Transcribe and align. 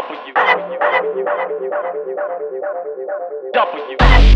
W 0.00 0.16
W 3.52 3.96
Fly, 3.98 4.30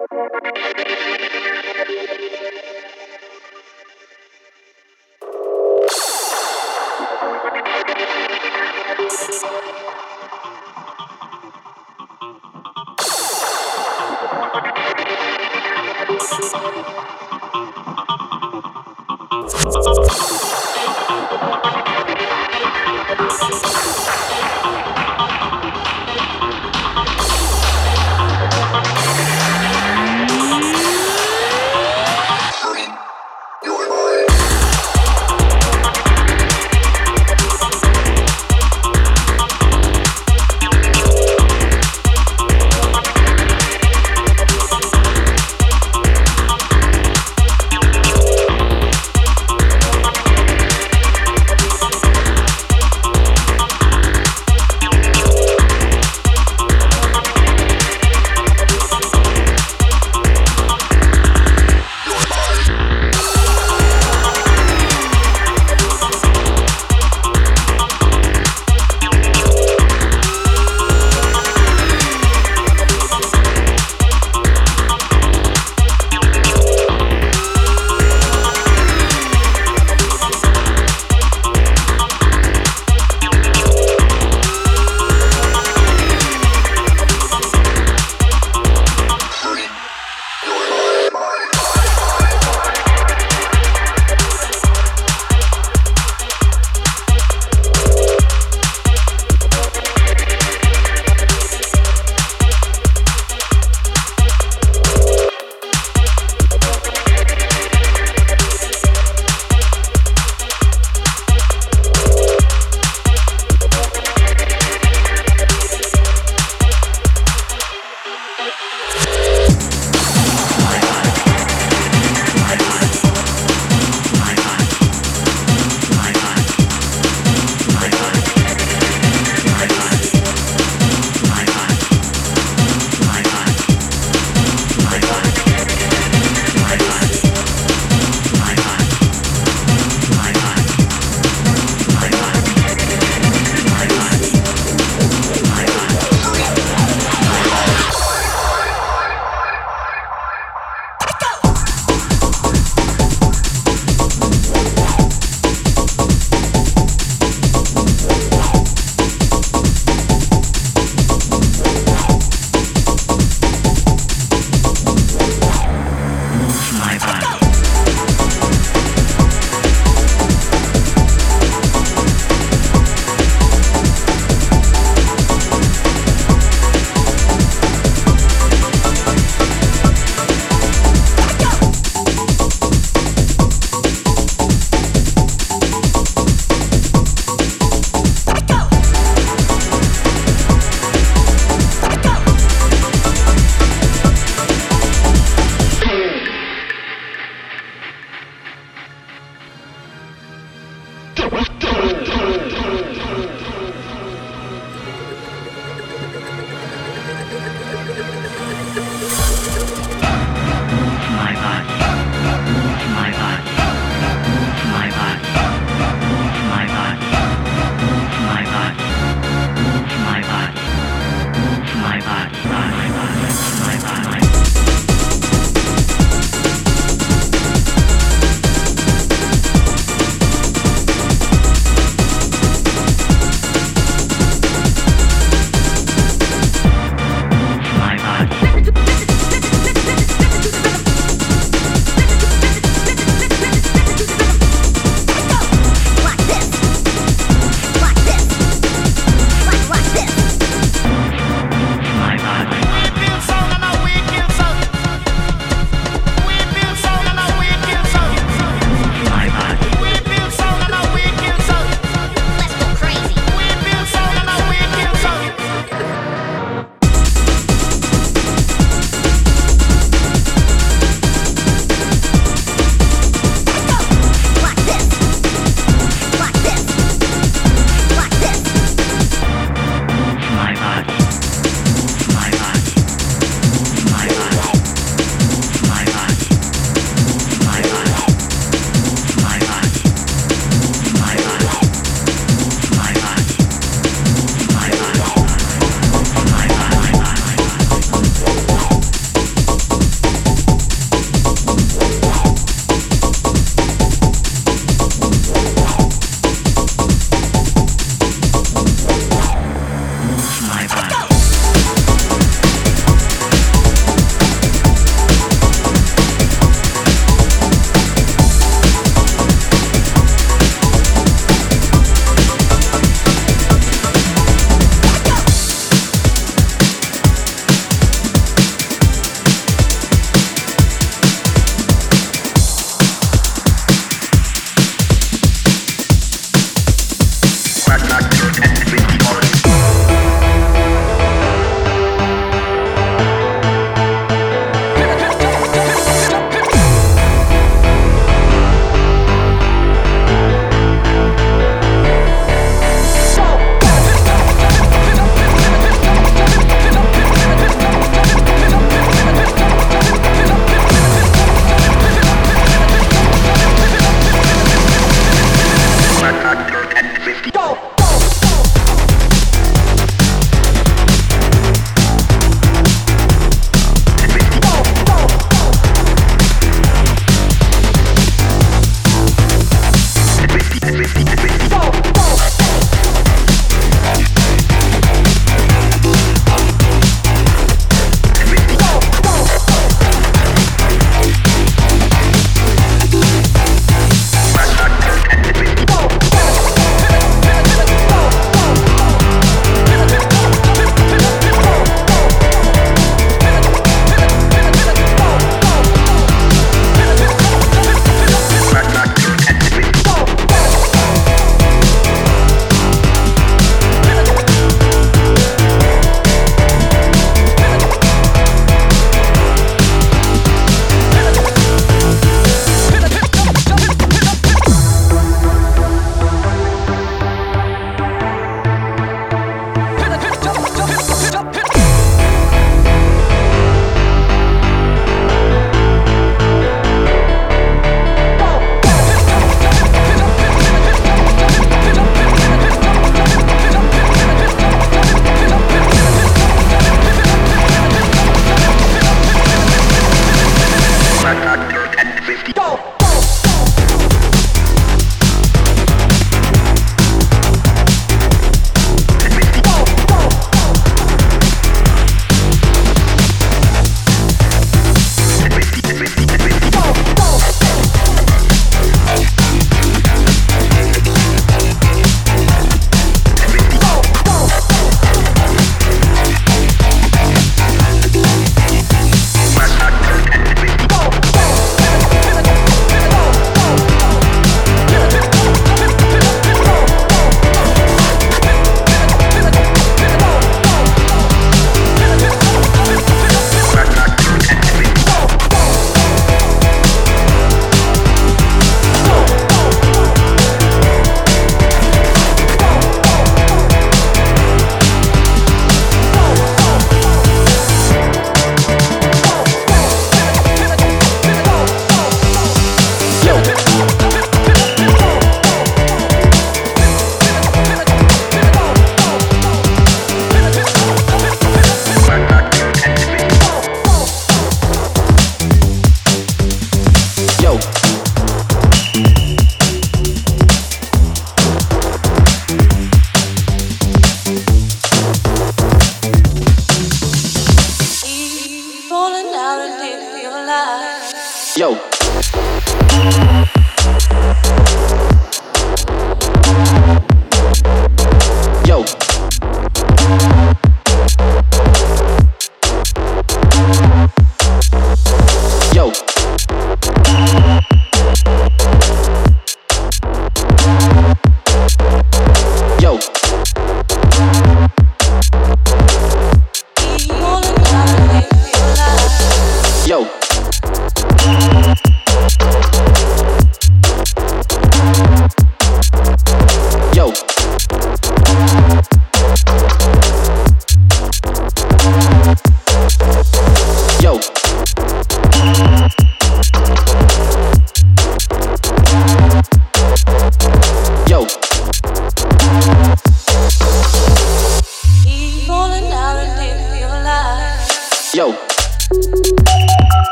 Thank 0.00 0.38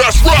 That's 0.00 0.24
right. 0.24 0.40